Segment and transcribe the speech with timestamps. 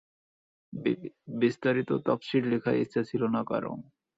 [1.41, 3.71] বিস্তারিত তাফসির লিখার ইচ্ছা ছিল না কারো।